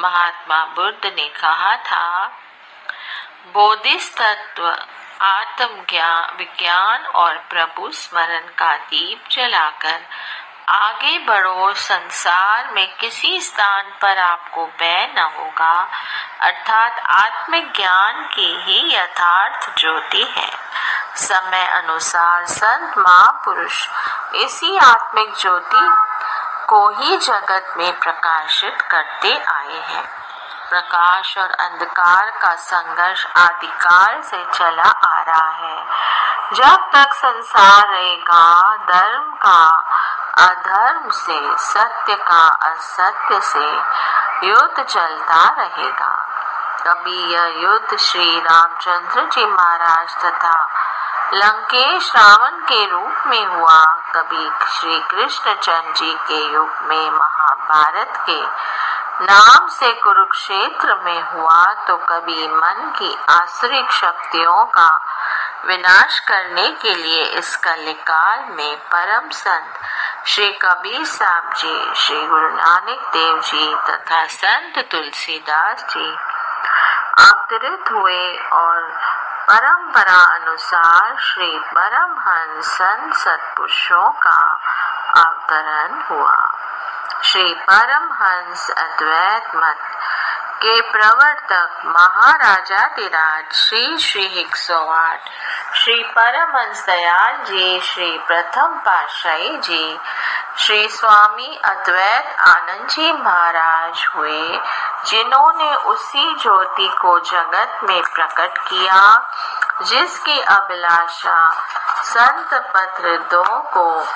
महात्मा 0.00 0.64
बुद्ध 0.64 1.06
ने 1.06 1.28
कहा 1.28 1.76
था, 1.76 2.26
बोधिस्तत्व 3.52 4.86
आत्म 5.22 5.66
विज्ञान 6.38 7.06
और 7.06 7.36
प्रभु 7.50 7.90
स्मरण 7.90 8.40
का 8.40 8.76
दीप 8.76 9.24
जलाकर 9.32 10.00
आगे 10.68 11.18
बढ़ो। 11.18 11.74
संसार 11.74 12.68
में 12.74 12.96
किसी 12.96 13.40
स्थान 13.40 13.84
पर 14.02 14.18
आपको 14.18 14.66
भय 14.66 15.14
न 15.16 15.18
होगा। 15.18 15.88
अर्थात 16.40 17.02
आत्मज्ञान 17.06 18.28
की 18.34 18.60
ही 18.60 18.96
यथार्थ 18.96 19.78
ज्योति 19.78 20.24
है। 20.36 20.50
समय 21.16 21.66
अनुसार 21.66 22.46
संत, 22.46 22.98
महापुरुष 22.98 23.88
इसी 24.34 24.78
आत्मिक 24.78 25.34
ज्योति 25.36 25.88
को 26.68 26.88
ही 26.88 27.16
जगत 27.16 27.74
में 27.76 27.98
प्रकाशित 27.98 28.80
करते 28.80 29.36
आए 29.36 29.80
हैं। 29.80 30.27
प्रकाश 30.68 31.38
और 31.38 31.50
अंधकार 31.50 32.30
का 32.30 32.54
संघर्ष 32.54 33.26
आदिकाल 33.36 34.22
से 34.22 34.44
चला 34.54 34.90
आ 34.90 35.22
रहा 35.22 35.48
है। 35.48 35.86
जब 36.52 36.90
तक 36.94 37.12
संसार 37.12 37.88
रहेगा, 37.88 38.76
धर्म 38.76 39.32
का 39.46 39.84
अधर्म 40.38 41.10
से, 41.10 41.56
सत्य 41.58 42.14
का 42.14 42.48
असत्य 42.48 43.40
से 43.40 43.66
युद्ध 44.46 44.82
चलता 44.82 45.54
रहेगा। 45.58 46.28
कभी 46.86 47.34
यह 47.34 47.54
युद्ध 47.56 47.96
श्री 47.96 48.40
रामचंद्र 48.40 49.28
जी 49.32 49.46
महाराज 49.46 50.14
तथा 50.24 50.68
लंकेश 51.34 52.12
रावण 52.16 52.50
के 52.50 52.90
रूप 52.90 53.22
में 53.26 53.46
हुआ। 53.46 53.84
कभी 53.84 54.50
श्री 54.72 55.00
कृष्ण 55.10 55.54
चंद्र 55.54 55.92
जी 55.92 56.12
के 56.12 56.52
युग 56.52 56.70
में 56.82 57.10
महाभारत 57.10 58.24
के 58.30 58.40
नाम 59.20 59.68
से 59.68 59.92
कुरुक्षेत्र 59.92 60.94
में 61.04 61.22
हुआ 61.22 61.64
तो 61.74 61.96
कभी 61.96 62.48
मन 62.48 62.92
की 62.98 63.16
आश्रिक 63.28 63.90
शक्तियों 63.90 64.64
का 64.64 64.88
विनाश 65.66 66.18
करने 66.18 66.68
के 66.82 66.94
लिए 66.94 67.24
इस 67.24 67.56
कलिकाल 67.56 68.44
में 68.50 68.76
परम 68.76 69.28
संत 69.30 69.80
श्री 70.26 70.52
कबीर 70.52 71.04
साहब 71.04 71.52
जी, 71.54 71.94
श्री 71.96 72.26
गुरु 72.26 72.48
नानक 72.48 73.10
देव 73.12 73.40
जी 73.40 73.74
तथा 73.90 74.24
संत 74.26 74.78
तुलसीदास 74.90 75.84
जी 75.90 76.16
अवतरित 77.24 77.92
हुए 77.92 78.36
और 78.52 78.82
परंपरा 79.50 80.20
अनुसार 80.36 81.16
श्री 81.20 81.58
परमहंस 81.58 82.64
संत 82.66 83.14
सत्पुरुषों 83.14 84.10
का 84.10 84.38
अवतरण 85.16 86.02
हुआ। 86.10 86.57
श्री 87.08 87.54
परमहंस 87.54 88.70
अद्वैत 88.70 89.50
मत 89.56 89.78
के 90.62 90.80
प्रवर्तक 90.80 91.82
महाराजा 91.86 92.86
तिराज, 92.86 93.52
श्री 93.52 93.98
श्री 93.98 94.24
एक 94.40 94.56
सौ 94.56 94.78
आठ 94.86 95.28
श्री 95.74 96.02
परमहंस 96.16 96.84
दयाल 96.86 97.36
जी, 97.44 97.80
श्री 97.80 98.18
प्रथम 98.18 98.74
पाशाही 98.86 99.56
जी, 99.56 99.98
श्री 100.56 100.88
स्वामी 100.88 101.60
अद्वैत 101.64 102.36
आनंद 102.40 102.88
जी 102.88 103.12
महाराज 103.12 104.06
हुए, 104.14 104.60
जिन्होंने 105.06 105.74
उसी 105.74 106.34
ज्योति 106.42 106.88
को 107.00 107.18
जगत 107.18 107.80
में 107.84 108.02
प्रकट 108.02 108.58
किया, 108.58 109.30
जिसकी 109.82 110.40
अभिलाषा 110.40 111.50
संत 112.04 112.54
पत्र 112.76 113.16
दो 113.30 113.44
को 113.44 114.06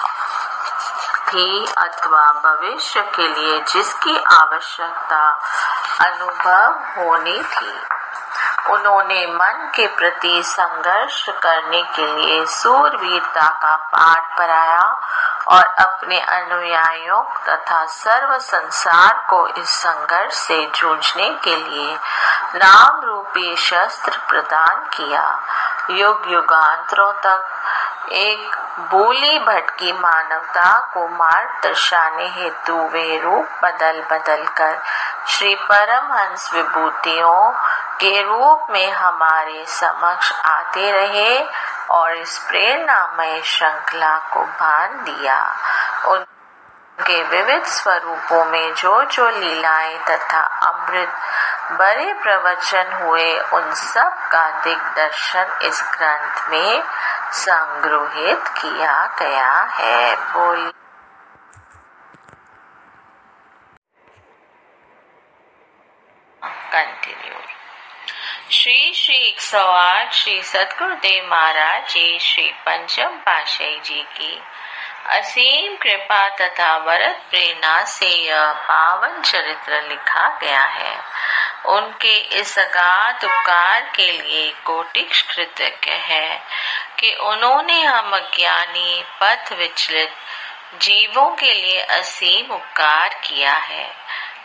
थी 1.33 1.67
अथवा 1.79 2.33
भविष्य 2.33 3.01
के 3.01 3.29
लिए 3.29 3.61
जिसकी 3.61 4.17
आवश्यकता 4.17 5.41
अनुभव 6.01 6.79
होनी 6.97 7.43
थी। 7.43 7.81
उन्होंने 8.71 9.27
मन 9.27 9.71
के 9.75 9.87
प्रति 9.87 10.43
संघर्ष 10.43 11.29
करने 11.29 11.83
के 11.83 12.07
लिए 12.07 12.47
सूरवीरता 12.47 13.49
का 13.49 13.77
पाठ 13.77 14.39
पढ़ाया 14.39 15.01
और 15.49 15.65
अपने 15.65 16.21
अनुयायियों 16.21 17.23
तथा 17.49 17.85
सर्व 17.85 18.39
संसार 18.39 19.27
को 19.31 19.47
इस 19.47 19.69
संघर्ष 19.69 20.35
से 20.35 20.71
जूझने 20.75 21.29
के 21.45 21.57
लिए 21.57 21.99
नाम 22.55 23.01
रूपी 23.01 23.57
शस्त्र 23.57 24.19
प्रदान 24.29 24.81
किया। 24.95 25.43
युग 25.91 26.23
युगांतरों 26.29 27.13
तक 27.13 27.45
एक 28.13 28.62
भूली 28.81 29.39
भटकी 29.39 29.93
मानवता 29.93 30.91
को 30.95 31.09
मार्ग 31.09 31.49
दर्शाने 31.63 32.29
हेतु 32.29 32.77
वे 32.77 33.21
रूप 33.21 33.49
बदल 33.63 34.03
बदल 34.11 34.45
कर 34.45 34.79
श्री 35.29 35.55
परमहंस 35.55 36.51
विभूतियों 36.55 37.51
के 38.01 38.23
रूप 38.23 38.67
में 38.71 38.93
हमारे 38.93 39.65
समक्ष 39.69 40.33
आते 40.33 40.93
रहे 40.93 41.49
और 41.91 42.17
इस 42.17 42.39
प्रेरणामय 42.39 43.43
श्रृंखला 43.45 44.17
को 44.17 44.41
बाँध 44.41 44.91
दिया। 44.91 45.57
उनके 46.07 47.23
विविध 47.23 47.65
स्वरूपों 47.65 48.45
में 48.45 48.75
जो 48.75 49.05
जो 49.05 49.29
लीलाएँ 49.29 49.99
तथा 49.99 50.41
अमृत 50.41 51.13
बड़े 51.73 52.15
प्रवचन 52.23 53.01
हुए, 53.03 53.39
उन 53.39 53.75
सब 53.75 54.29
का 54.33 54.61
दिग्दर्शन 54.65 55.47
इस 55.63 55.85
ग्रंथ 55.99 56.51
में 56.51 56.83
संग्रहित 57.33 58.49
किया 58.49 59.17
गया 59.19 59.61
है। 59.61 60.17
बोली। 60.17 60.73
श्री 68.51 68.93
श्री 68.95 69.17
एक 69.17 69.41
सौ 69.41 69.59
आठ 69.59 70.13
श्री 70.13 70.43
महाराज 71.21 71.91
जी, 71.91 72.19
श्री 72.19 72.53
पंचम 72.53 73.09
पाशाही 73.09 73.81
जी 73.81 74.03
की 74.03 74.43
असीम 75.09 75.77
कृपा 75.77 76.29
तथा 76.29 76.77
वरद 76.77 77.23
प्रेरणा 77.31 77.85
से 77.85 78.07
यह 78.07 78.53
पावन 78.53 79.23
चरित्र 79.23 79.83
लिखा 79.83 80.39
गया 80.39 80.61
है। 80.61 80.99
उनके 81.67 82.19
इस 82.19 82.59
अगाध 82.59 83.25
उपकार 83.25 83.93
के 83.95 84.13
लिए 84.13 84.51
कोटि 84.65 85.03
कृतज्ञ 85.03 85.91
है। 85.91 86.43
कि 87.03 87.15
उन्होंने 87.15 87.83
हम 87.83 88.13
अज्ञानी 88.13 89.05
पथ 89.23 89.53
विचलित, 89.53 90.13
जीवों 90.83 91.31
के 91.31 91.55
लिए 91.55 91.81
असीम 91.81 92.55
उपकार 92.55 93.09
किया 93.15 93.53
है। 93.53 93.97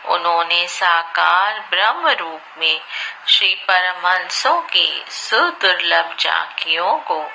उन्होंने 0.04 0.68
साकार 0.68 1.60
ब्रह्म 1.70 2.08
रूप 2.08 2.40
में 2.58 2.80
श्री 3.28 3.54
परमहंसों 3.54 4.60
की 4.60 5.04
सुदुर्लभ 5.08 6.16
झांकियों 6.20 6.94
को 6.94 7.30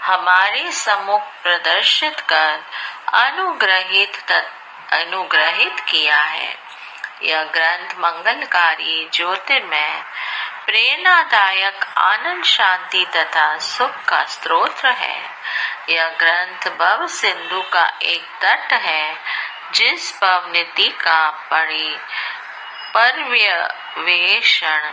हमारे 0.00 0.70
सम्मुख 0.72 1.22
प्रदर्शित 1.42 2.20
कर 2.20 2.58
अनुग्रहित 3.14 4.32
अनुग्रहित 4.92 5.80
किया 5.80 6.18
है। 6.18 6.58
यह 7.22 7.42
ग्रंथ 7.42 7.94
मंगलकारी 7.98 9.08
ज्योतिर्मय 9.12 10.02
प्रेरणादायक 10.68 11.84
आनंद 11.98 12.44
शांति 12.44 13.06
तथा 13.16 13.58
सुख 13.58 14.04
का 14.08 14.24
स्रोत 14.24 14.84
है। 14.84 15.22
यह 15.88 16.08
ग्रंथ 16.08 16.70
भव 16.76 17.06
सिंधु 17.06 17.62
का 17.62 17.92
एक 18.02 18.26
तट 18.42 18.72
है, 18.72 19.16
जिस 19.74 20.12
पवनीति 20.12 20.88
का 20.88 21.30
पड़ी 21.30 21.96
पर्यवेक्षण 22.94 24.90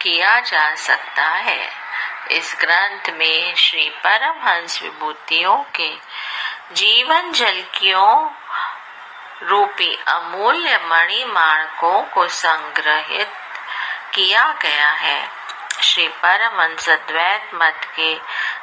किया 0.00 0.40
जा 0.40 0.74
सकता 0.74 1.26
है। 1.26 1.70
इस 2.30 2.56
ग्रंथ 2.60 3.10
में 3.14 3.54
श्री 3.54 3.90
परमहंस 3.90 4.82
विभूतियों 4.82 5.56
के 5.56 5.96
जीवन 6.72 7.32
जलकियों 7.32 8.30
रूपी 9.42 9.98
अमूल्य 10.08 10.80
मणिमाणकों 10.84 12.02
को 12.02 12.28
संग्रहित 12.28 13.32
किया 14.16 14.44
गया 14.62 14.90
है। 14.90 15.28
श्री 15.82 16.06
परमहंस 16.08 16.88
अद्वैत 16.88 17.50
मत 17.54 17.80
के 17.96 18.14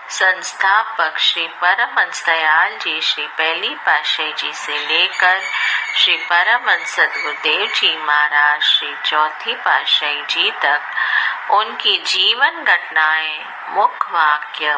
संस्थापक 0.10 1.18
श्री 1.18 1.48
परमहंस 1.62 2.26
दयाल 2.26 2.78
जी, 2.78 3.02
श्री 3.02 3.26
पहली 3.28 3.76
पाशाही 3.76 4.34
जी 4.34 4.52
से 4.54 4.78
लेकर 4.78 5.42
श्री 5.98 6.16
परमहंस 6.30 6.96
सदगुरुदेव 6.96 7.66
जी 7.68 7.98
महाराज, 7.98 8.62
श्री 8.62 8.96
चौथी 9.06 9.54
पाशाही 9.56 10.22
जी 10.22 10.52
तक 10.52 11.52
उनकी 11.52 11.98
जीवन 11.98 12.63
घटनाएँ 12.63 13.46
मुख्य 13.70 14.12
वाक्य, 14.12 14.76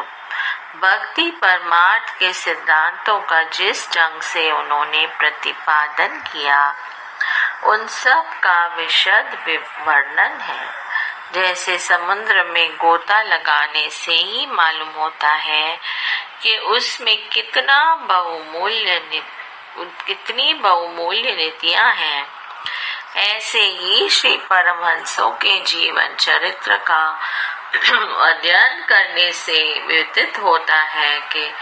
भक्ति 0.82 1.30
परमार्थ 1.42 2.18
के 2.18 2.32
सिद्धांतों 2.32 3.20
का 3.20 3.42
जिस 3.42 3.88
ढंग 3.92 4.20
से 4.22 4.50
उन्होंने 4.52 5.06
प्रतिपादन 5.18 6.20
किया 6.26 6.74
उन 7.64 7.86
सब 7.86 8.40
का 8.42 8.66
विशद 8.66 9.58
वर्णन 9.86 10.40
है। 10.40 10.86
जैसे 11.34 11.78
समुद्र 11.78 12.42
में 12.42 12.76
गोता 12.76 13.22
लगाने 13.22 13.90
से 13.90 14.12
ही 14.12 14.46
मालूम 14.46 14.88
होता 14.88 15.28
है 15.28 15.80
कि 16.42 16.58
उसमें 16.58 17.28
कितना 17.28 17.94
बहुमूल्य 17.94 19.22
कितनी 19.78 20.54
बहुमूल्य 20.54 21.32
नीतियाँ 21.32 21.94
हैं। 21.94 22.26
ऐसे 23.16 23.60
ही 23.60 24.08
श्री 24.08 24.36
परमहंसों 24.36 25.30
के 25.30 25.60
जीवन 25.60 26.14
चरित्र 26.14 26.76
का 26.76 27.20
अध्ययन 28.20 28.86
करने 28.88 29.32
से 29.32 29.86
व्यतीत 29.86 30.38
होता 30.38 30.76
है 30.76 31.20
कि 31.20 31.54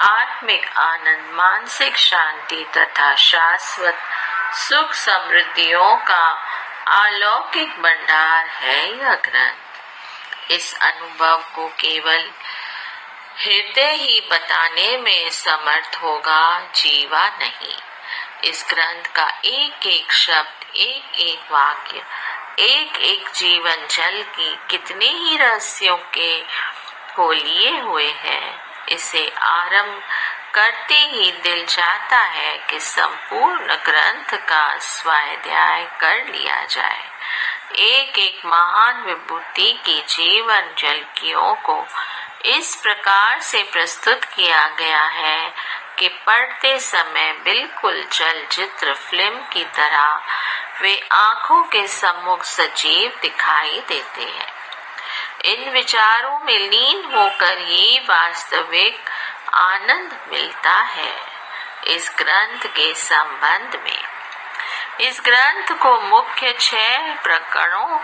आत्मिक 0.00 0.78
आनंद, 0.78 1.30
मानसिक 1.32 1.96
शांति 1.96 2.66
तथा 2.76 3.14
शाश्वत 3.14 3.98
सुख 4.52 4.92
समृद्धियों 4.92 5.96
का 5.96 6.24
अलौकिक 6.86 7.68
भंडार 7.68 8.46
है 8.46 8.98
यह 8.98 9.14
ग्रंथ। 9.14 10.50
इस 10.50 10.74
अनुभव 10.74 11.42
को 11.54 11.66
केवल 11.68 12.30
हृदय 13.38 13.92
ही 13.92 14.20
बताने 14.30 14.96
में 14.96 15.30
समर्थ 15.30 15.98
होगा, 16.02 16.60
जीवा 16.74 17.26
नहीं। 17.28 17.76
इस 18.44 18.64
ग्रंथ 18.70 19.04
का 19.14 19.28
एक 19.44 19.86
एक 19.86 20.12
शब्द 20.12 20.76
एक 20.76 21.14
एक 21.14 21.52
वाक्य 21.52 22.02
एक 22.58 22.96
एक 22.96 23.28
जीवन 23.34 23.86
जल 23.90 24.22
की 24.36 24.58
कितने 24.70 25.06
ही 25.06 25.36
रहस्यों 25.36 25.96
के 25.96 26.40
को 27.16 27.32
लिए 27.32 27.78
हुए 27.80 28.06
हैं, 28.06 28.86
इसे 28.88 29.28
आरंभ 29.42 30.02
करते 30.58 30.94
ही 30.94 31.32
दिल 31.32 31.64
चाहता 31.64 32.18
है 32.18 32.58
कि 32.58 32.80
संपूर्ण 32.80 33.74
ग्रंथ 33.74 34.38
का 34.38 34.78
स्वाध्याय 34.78 35.84
कर 36.00 36.14
लिया 36.26 36.64
जाए। 36.64 37.04
एक 37.78 38.18
एक 38.18 38.46
महान 38.46 39.02
विभूति 39.02 39.80
की 39.84 40.00
जीवन 40.08 40.74
जलकियों 40.78 41.54
को 41.54 41.86
इस 42.44 42.76
प्रकार 42.76 43.40
से 43.40 43.62
प्रस्तुत 43.62 44.24
किया 44.24 44.68
गया 44.68 45.02
है 45.02 45.54
कि 45.98 46.08
पढ़ते 46.08 46.78
समय 46.78 47.32
बिल्कुल 47.44 48.04
चलचित्र 48.12 48.94
फ़िल्म 48.94 49.38
की 49.52 49.64
तरह 49.64 50.22
वे 50.82 51.08
आँखों 51.12 51.62
के 51.62 51.86
सम्मुख 51.88 52.44
सजीव 52.44 53.18
दिखाई 53.22 53.82
देते 53.88 54.22
हैं। 54.22 54.52
इन 55.44 55.70
विचारों 55.70 56.38
में 56.38 56.58
लीन 56.58 57.14
होकर 57.14 57.58
ही 57.58 57.98
वास्तविक 57.98 59.07
आनंद 59.54 60.20
मिलता 60.28 60.72
है 60.72 61.38
इस 61.86 62.10
ग्रंथ 62.18 62.66
के 62.66 62.94
संबंध 62.94 63.80
में। 63.84 64.02
इस 65.00 65.20
ग्रंथ 65.24 65.78
को 65.78 66.00
मुख्य 66.00 66.54
छह 66.60 67.14
प्रकरणों 67.14 68.00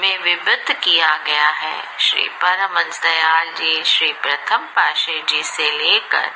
में 0.00 0.18
विभक्त 0.18 0.72
किया 0.72 1.16
गया 1.16 1.48
है। 1.48 1.98
श्री 1.98 2.28
परमंश 2.28 3.00
दयाल 3.00 3.48
जी, 3.48 3.84
श्री 3.84 4.12
प्रथम 4.12 4.56
पाशे 4.56 5.22
जी 5.28 5.42
से 5.42 5.70
लेकर 5.70 6.30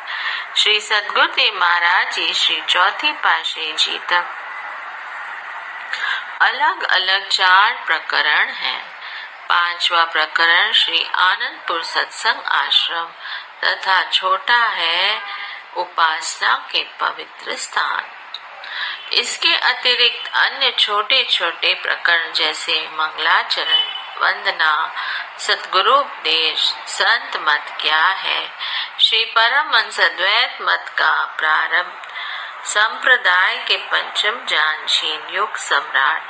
श्री 0.57 0.81
सदगुरुदेव 0.81 1.61
महाराज 1.61 2.15
जी, 2.15 2.35
श्री 2.35 2.63
चौथी 2.69 3.13
पाशे 3.13 3.73
जी 3.73 3.99
तक 3.99 4.25
अलग 6.41 6.83
अलग 6.83 7.29
चार 7.29 7.83
प्रकरण 7.87 8.49
हैं। 8.49 9.01
पांचवा 9.49 10.05
प्रकरण 10.05 10.73
श्री 10.73 11.11
आनंदपुर 11.15 11.83
सत्संग 11.83 12.43
आश्रम 12.47 13.09
तथा 13.65 14.11
छोटा 14.11 14.57
है 14.57 15.23
उपासना 15.77 16.69
के 16.73 16.87
पवित्र 17.01 17.57
स्थान। 17.57 18.05
इसके 19.13 19.55
अतिरिक्त 19.55 20.33
अन्य 20.35 20.71
छोटे 20.79 21.25
छोटे 21.25 21.75
प्रकरण 21.75 22.33
जैसे 22.33 22.89
मंगलाचरण, 22.93 23.83
वंदना 24.23 24.95
सतगुरु 25.39 25.95
उपदेश, 25.95 26.75
संत 26.87 27.37
मत 27.37 27.77
क्या 27.81 28.07
है? 28.07 28.53
श्री 29.01 29.25
परम 29.25 29.73
अद्वैत 30.05 30.59
मत 30.63 30.87
का 30.89 31.25
प्रारंभ। 31.25 32.03
संप्रदाय 32.65 33.65
के 33.69 33.77
पंचम 33.77 34.45
जानशीन 34.45 35.23
युग 35.31 35.57
सम्राट 35.57 36.23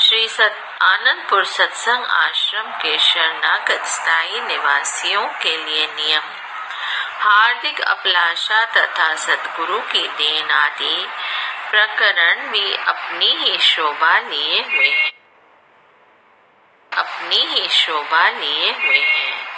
श्री 0.00 0.28
सत, 0.28 0.78
आनंदपुर 0.82 1.44
सत्संग 1.44 2.04
आश्रम 2.04 2.62
के 2.62 2.98
शरणागत 2.98 3.84
स्थायी 3.84 4.40
निवासियों 4.40 5.28
के 5.28 5.64
लिए 5.64 5.86
नियम। 5.86 6.35
हार्दिक 7.18 7.80
अभिलाषा 7.80 8.64
तथा 8.64 9.14
सदगुरु 9.14 9.78
की 9.78 10.08
देन 10.08 10.50
आदि 10.50 11.08
प्रकरण 11.70 12.50
भी 12.50 12.74
अपनी 12.74 13.26
ही 13.26 13.58
शोभा 13.58 14.18
लिए 14.18 14.62
हुए 14.62 14.88
हैं। 14.88 15.12
अपनी 16.98 17.36
ही 17.36 17.68
शोभा 17.68 18.28
लिए 18.28 18.72
हुए 18.72 18.98
हैं। 18.98 19.48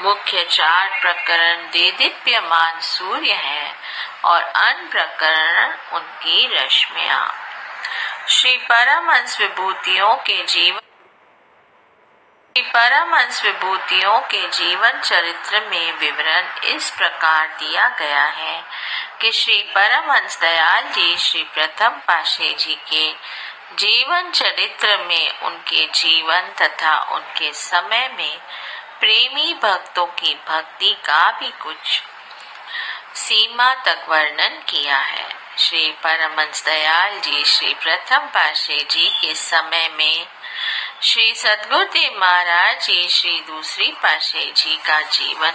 मुख्य 0.00 0.44
चार 0.44 1.00
प्रकरण 1.00 1.56
देदीप्यमान 1.56 2.80
सूर्य 2.80 3.32
है 3.32 3.74
और 4.24 4.42
अन्य 4.42 4.88
प्रकरण 4.90 5.96
उनकी 5.96 6.54
रश्मिया। 6.54 7.34
श्री 8.28 8.56
परम 8.56 9.00
परमहंस 9.00 9.40
विभूतियों 9.40 10.14
के 10.14 10.44
जीवन 10.44 10.77
परमहंस 12.62 13.42
विभूतियों 13.42 14.20
के 14.20 14.48
जीवन 14.48 15.00
चरित्र 15.00 15.60
में 15.60 15.92
विवरण 15.92 16.60
इस 16.64 16.90
प्रकार 16.90 17.46
दिया 17.46 17.88
गया 17.88 18.24
है 18.24 18.64
कि 19.20 19.32
श्री 19.32 19.62
परमहंस 19.62 20.40
दयाल 20.40 20.84
जी, 20.84 21.16
श्री 21.16 21.42
प्रथम 21.42 21.88
पाशे 21.88 22.54
जी 22.54 22.74
के 22.74 23.12
जीवन 23.76 24.30
चरित्र 24.30 24.98
में 24.98 25.38
उनके 25.38 25.86
जीवन 25.86 26.40
तथा 26.40 26.98
उनके 26.98 27.52
समय 27.52 28.10
में 28.18 28.38
प्रेमी 29.00 29.54
भक्तों 29.62 30.06
की 30.06 30.40
भक्ति 30.48 30.96
का 31.04 31.30
भी 31.30 31.50
कुछ 31.50 32.02
सीमा 33.14 33.74
तक 33.74 34.06
वर्णन 34.08 34.62
किया 34.68 34.98
है। 34.98 35.28
श्री 35.58 35.90
परमंश 35.90 36.62
दयाल 36.64 37.20
जी, 37.20 37.44
श्री 37.44 37.74
प्रथम 37.74 38.18
पाशे 38.18 38.86
जी 38.90 39.08
के 39.08 39.34
समय 39.34 39.88
में 39.96 40.26
श्री 41.02 41.34
सदगुरुदेव 41.34 42.18
महाराज 42.20 42.86
जी, 42.86 43.08
श्री 43.08 43.40
दूसरी 43.40 43.90
पाशे 44.02 44.44
जी 44.56 44.76
का 44.76 45.00
जीवन 45.00 45.50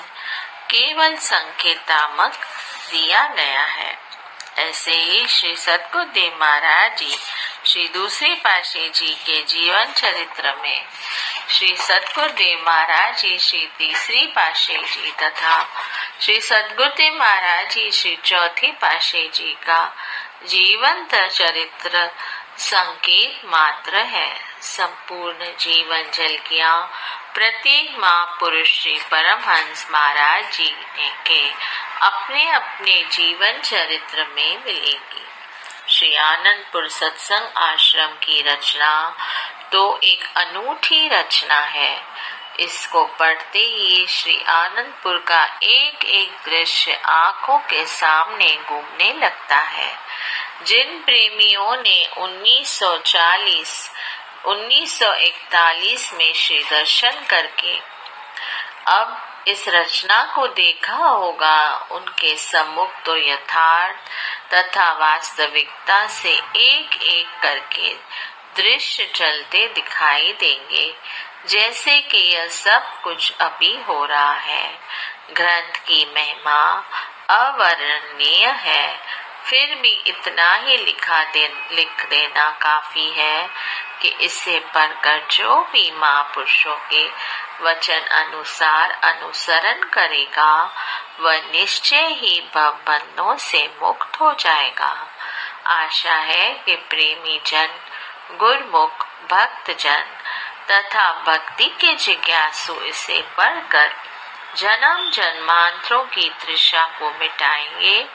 केवल 0.69 1.15
संकेतामक 1.15 2.36
दिया 2.91 3.25
गया 3.27 3.63
है। 3.63 3.97
ऐसे 4.58 4.91
ही 4.91 5.27
श्री 5.27 5.56
सदगुरुदेव 5.56 6.38
महाराज 6.41 6.97
जी, 6.97 7.17
श्री 7.65 7.88
दूसरी 7.88 8.34
पाशे 8.36 8.88
जी 8.89 9.13
के 9.25 9.41
जीवन 9.43 9.91
चरित्र 9.91 10.56
में 10.62 10.86
श्री 11.49 11.75
सतगुरुदेव 11.77 12.63
महाराज 12.65 13.19
जी, 13.21 13.38
श्री 13.39 13.67
तीसरी 13.77 14.25
पाशे 14.27 14.77
जी 14.77 15.12
तथा 15.12 15.67
श्री 16.21 16.39
सदगुरुदेव 16.41 17.19
महाराज 17.19 17.73
जी, 17.73 17.91
श्री 17.91 18.15
चौथी 18.25 18.71
पाशे 18.71 19.29
जी 19.34 19.53
का 19.67 19.84
जीवंत 20.47 21.15
चरित्र 21.32 22.10
संकेत 22.58 23.45
मात्र 23.45 24.06
है। 24.06 24.52
संपूर्ण 24.63 25.45
जीवन 25.60 26.04
जलकिया 26.13 26.76
प्रत्येक 27.34 27.95
महापुरुष 27.99 28.82
श्री 28.82 28.99
परमहंस 29.12 29.88
महाराज 29.91 30.52
जी 30.54 30.69
ने 30.97 31.10
के 31.28 31.41
अपने 32.02 32.49
अपने 32.52 32.93
जीवन 33.12 33.60
चरित्र 33.62 34.26
में 34.36 34.63
मिलेगी। 34.65 35.26
श्री 35.89 36.13
आनंदपुर 36.15 36.88
सत्संग 36.89 37.58
आश्रम 37.58 38.13
की 38.23 38.41
रचना 38.41 38.93
तो 39.71 39.99
एक 40.04 40.23
अनूठी 40.38 41.08
रचना 41.08 41.60
है। 41.60 42.02
इसको 42.60 43.06
पढ़ते 43.19 43.60
ही 43.60 44.06
श्री 44.10 44.41
आनंदपुर 44.47 45.17
का 45.28 45.43
एक 45.63 46.06
एक 46.06 46.32
दृश्य 46.45 46.93
आँखों 47.06 47.58
के 47.58 47.86
सामने 47.86 48.56
घूमने 48.69 49.13
लगता 49.13 49.58
है। 49.58 49.91
जिन 50.65 50.99
प्रेमियों 51.06 51.76
ने 51.78 52.06
1940 52.17 53.91
1941 54.45 56.13
में 56.13 56.34
श्री 56.34 56.60
दर्शन 56.60 57.25
करके 57.29 57.77
अब 58.88 59.17
इस 59.47 59.67
रचना 59.67 60.23
को 60.36 60.47
देखा 60.47 60.95
होगा। 60.95 61.88
उनके 61.91 62.36
सम्मुख 62.36 62.91
तो 63.06 63.15
यथार्थ 63.17 63.95
तथा 64.53 64.91
वास्तविकता 64.91 66.06
से 66.08 66.34
एक 66.56 67.01
एक 67.03 67.27
करके 67.43 67.93
दृश्य 68.56 69.10
चलते 69.15 69.67
दिखाई 69.67 70.34
देंगे, 70.39 70.93
जैसे 71.47 71.99
कि 72.01 72.17
यह 72.17 72.47
सब 72.47 73.01
कुछ 73.01 73.34
अभी 73.41 73.75
हो 73.82 74.06
रहा 74.06 74.34
है। 74.34 74.79
ग्रंथ 75.34 75.77
की 75.88 76.06
महिमा 76.15 76.62
अवर्णनीय 77.29 78.47
है। 78.47 78.99
फिर 79.45 79.75
भी 79.75 80.03
इतना 80.08 80.56
ही 80.56 80.77
लिखा 80.77 81.23
दे, 81.23 81.67
लिख 81.71 82.06
देना 82.06 82.49
काफ़ी 82.62 83.10
है 83.10 83.49
कि 84.01 84.08
इससे 84.08 84.60
बढ़कर 84.60 85.27
जो 85.32 85.62
भी 85.62 85.91
महापुरुषों 85.91 86.75
के 86.75 87.10
वचन 87.62 87.99
अनुसार 87.99 88.91
अनुसरण 88.91 89.84
करेगा, 89.84 90.75
वह 91.19 91.38
निश्चय 91.38 92.08
ही 92.08 92.49
बंधनों 92.58 93.38
से 93.38 93.75
मुक्त 93.82 94.21
हो 94.21 94.34
जाएगा। 94.34 95.08
आशा 95.67 96.15
है 96.15 96.53
कि 96.53 96.75
प्रेमी 96.75 97.41
जन, 97.45 97.69
गुरमुख 98.32 99.06
भक्त 99.32 99.71
जन 99.79 100.03
तथा 100.71 101.23
भक्ति 101.27 101.65
के 101.65 101.93
जिज्ञासु 101.93 102.73
इसे 102.73 103.21
पढ़कर 103.38 103.95
जन्म 104.58 105.10
जन्मांतरों 105.10 106.03
की 106.03 106.29
तृषा 106.29 106.84
को 106.99 107.10
मिटाएँगे 107.19 108.08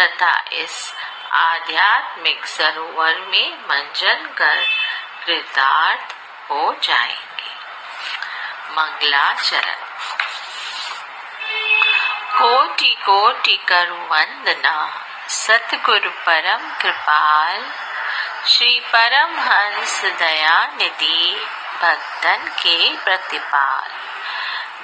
तथा 0.00 0.44
इस 0.52 0.94
आध्यात्मिक 1.32 2.46
सरोवर 2.46 3.14
में 3.14 3.58
मंजन 3.58 4.34
कर 4.38 4.64
कृतार्थ 5.26 6.14
हो 6.50 6.76
जाएँगे। 6.82 7.54
मंगलाचरण। 8.70 9.76
कोटि 12.38 12.96
कोटि 13.06 13.56
करु 13.56 13.94
वंदना 13.94 15.06
सतगुरु 15.28 16.10
परम 16.10 16.82
कृपाल, 16.82 17.72
श्री 18.48 18.80
परम 18.80 19.40
हंस 19.40 20.04
दया 20.04 20.66
निधि 20.66 21.46
भक्तन 21.82 22.48
के 22.48 22.96
प्रतिपाल। 22.96 23.90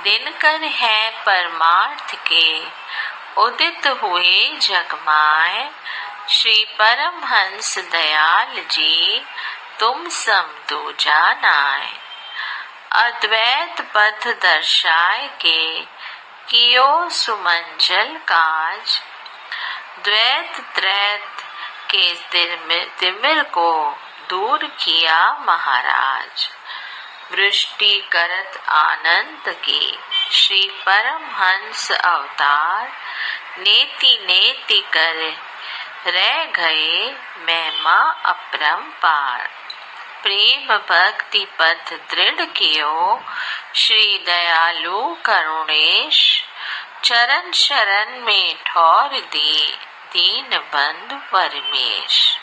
दिनकर 0.03 0.63
है 0.63 1.11
परमार्थ 1.11 2.15
के 2.15 2.61
उदित 3.37 3.87
हुए 3.87 4.59
जगमाए 4.63 5.71
श्री 6.29 6.65
परम 6.65 7.25
हंस 7.25 7.79
दयाल 7.79 8.65
जी, 8.71 9.27
तुम 9.81 10.09
सम 10.09 10.45
दो 10.69 10.93
जानाए 10.93 11.93
अद्वैत 12.93 13.81
पथ 13.95 14.27
दर्शाए 14.43 15.29
के 15.29 15.81
कियो 16.49 17.09
सुमंजल 17.09 18.17
काज। 18.17 19.01
द्वैत 20.05 20.61
त्रैत 20.75 21.37
के 21.95 22.15
तिमिर 23.01 23.43
को 23.43 23.99
दूर 24.31 24.65
किया 24.65 25.45
महाराज। 25.47 26.49
वृष्टि 27.33 28.09
करत 28.13 28.69
आनंद 28.69 29.55
की। 29.55 29.99
श्री 30.33 30.71
परम 30.87 31.25
हंस 31.25 31.93
अवतार, 31.93 32.93
नेति 33.59 34.19
नेति 34.23 34.81
कर, 34.93 35.15
रह 36.07 36.45
गए 36.45 37.17
महिमा 37.39 38.23
अपरंपार। 38.27 39.51
प्रेम 40.23 40.77
भक्ति 40.77 41.47
पथ 41.59 41.93
दृढ़ 42.11 42.45
कियो, 42.45 43.25
श्री 43.75 44.23
दयालु 44.27 45.17
करुणेश, 45.25 46.45
चरण 47.05 47.53
शरण 47.53 48.21
में 48.21 48.57
ठौर 48.67 49.09
दी, 49.09 49.79
दीन 50.13 50.59
बंधु 50.59 51.17
परमेश। 51.33 52.39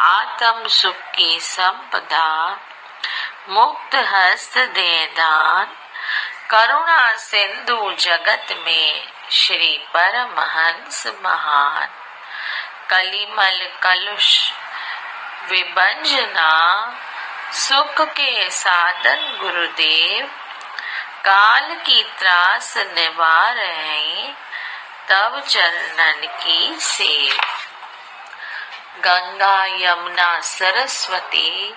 आत्म 0.00 0.68
सुख 0.68 0.96
की 0.96 1.40
संपदा 1.40 2.58
मुक्त 3.48 3.94
हस्त 3.94 4.58
दे 4.58 5.06
दान, 5.06 5.66
करुणा 6.50 7.16
सिंधु 7.16 7.92
जगत 7.92 8.46
में 8.50 9.12
श्री 9.30 9.78
परमहंस 9.94 11.06
महान। 11.06 11.88
कलिमल 12.90 13.70
कलुष 13.82 14.52
विभंजना, 15.48 16.50
सुख 17.52 18.00
के 18.00 18.50
साधन 18.50 19.38
गुरुदेव। 19.40 20.26
काल 21.24 21.74
की 21.74 22.02
त्रास 22.18 22.76
निवार 22.76 23.54
रहे 23.54 24.28
तब 25.08 25.44
चरणन 25.48 26.26
की 26.44 26.76
सेव। 26.80 27.34
गंगा, 28.98 29.64
यमुना, 29.64 30.40
सरस्वती 30.40 31.74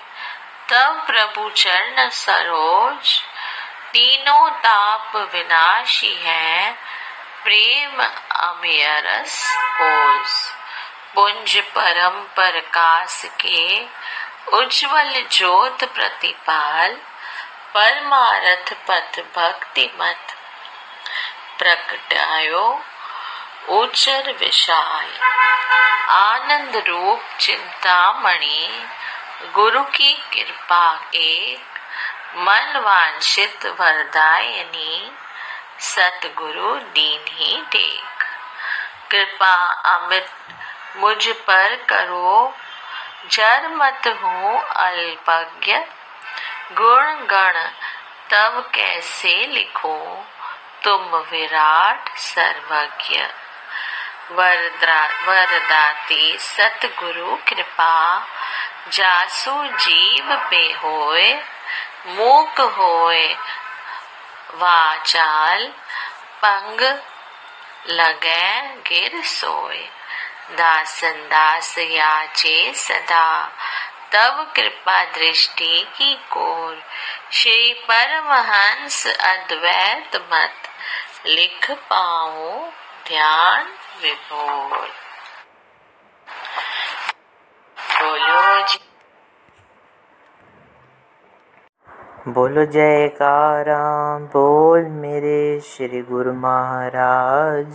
तब 0.70 1.04
प्रभु 1.06 1.50
चरण 1.50 2.08
सरोज 2.08 3.20
तीनों 3.92 4.50
ताप 4.50 5.16
विनाशी 5.16 6.14
है, 6.14 6.72
प्रेम 7.44 8.02
अमेरस 8.30 9.56
ओस 9.80 10.54
पुंज 11.14 11.60
परम 11.60 12.20
प्रकाश 12.20 13.22
के, 13.24 13.84
उज्जवल 14.52 15.24
ज्योत 15.32 15.84
प्रतिपाल, 15.84 16.94
परमारथ 17.74 18.74
पथ 18.90 19.38
भक्ति 19.38 19.90
मत। 20.00 20.36
प्रकटायो 21.58 22.84
उचर 23.68 24.32
विशाल। 24.32 25.12
आनंद 26.10 26.76
रूप 26.76 27.38
चिंतामणि 27.40 28.86
गुरु 29.42 29.82
की 29.82 30.12
कृपा 30.12 31.10
एक 31.14 31.78
मन 32.36 32.80
वांछित 32.84 33.66
वरदायनी 33.66 35.12
सतगुरु 35.80 36.74
दीन 36.74 37.24
ही 37.28 37.62
देख। 37.62 38.26
कृपा 39.10 39.72
अमित, 39.72 40.26
मुझ 40.96 41.28
पर 41.28 41.76
करो। 41.76 42.56
जर 43.30 43.68
मत 43.68 44.02
हूँ 44.22 44.62
अल्पज्ञ, 44.62 45.76
गुण 46.72 47.14
गण 47.26 47.68
तब 48.30 48.70
कैसे 48.74 49.46
लिखो? 49.46 50.24
तुम 50.84 51.02
विराट 51.02 52.16
सर्वज्ञ। 52.16 53.24
वरदाती 54.32 56.38
सतगुरु 56.38 57.36
कृपा, 57.36 58.26
जासु 58.92 59.66
जीव 59.66 60.46
पे 60.50 60.56
होए, 60.56 61.42
मूक 62.06 62.60
होए, 62.60 63.36
वाचाल, 64.54 65.72
पंग 66.44 67.00
लगे, 67.88 68.62
गिर 68.62 69.24
सोए। 69.24 69.88
दासन 70.50 71.10
दास 71.10 71.78
याचे 71.78 72.74
सदा, 72.74 73.52
तब 74.12 74.52
कृपा 74.56 75.04
दृष्टि 75.04 75.94
की 75.98 76.14
कोर। 76.14 76.82
श्री 77.32 77.74
परमहंस 77.74 79.06
अद्वैत 79.06 80.28
मत, 80.32 80.54
लिख 81.26 81.70
पाऊँ 81.70 82.72
ध्यान 83.08 83.66
विभोर 84.02 84.78
बोलो। 88.00 88.66
जी। 88.66 88.78
बोलो 92.32 92.64
जयकारा 92.64 93.78
बोल 94.18 94.84
मेरे 94.84 95.60
श्री 95.60 96.02
गुरु 96.02 96.32
महाराज 96.32 97.74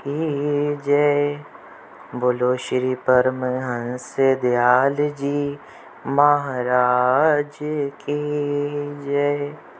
की 0.00 0.76
जय। 0.76 1.44
बोलो 2.14 2.56
श्री 2.56 2.94
परमहंस 2.94 4.16
दयाल 4.20 4.96
जी 4.96 5.58
महाराज 6.06 7.58
की 8.02 8.20
जय। 9.04 9.54